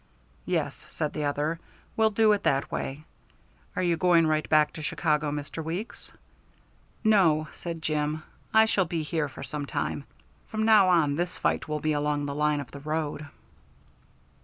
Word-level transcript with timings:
"Yes," 0.47 0.75
said 0.89 1.13
the 1.13 1.25
other. 1.25 1.59
"We'll 1.95 2.09
do 2.09 2.31
it 2.31 2.41
that 2.41 2.71
way. 2.71 3.03
Are 3.75 3.83
you 3.83 3.97
going 3.97 4.25
right 4.25 4.49
back 4.49 4.73
to 4.73 4.81
Chicago, 4.81 5.29
Mr. 5.29 5.63
Weeks?" 5.63 6.11
"No," 7.03 7.49
said 7.53 7.83
Jim. 7.83 8.23
"I 8.51 8.65
shall 8.65 8.85
be 8.85 9.03
here 9.03 9.29
for 9.29 9.43
some 9.43 9.67
time. 9.67 10.05
From 10.47 10.65
now 10.65 10.89
on 10.89 11.17
this 11.17 11.37
fight 11.37 11.67
will 11.67 11.79
be 11.81 11.93
along 11.93 12.25
the 12.25 12.33
line 12.33 12.59
of 12.61 12.71
the 12.71 12.79
road." 12.79 13.27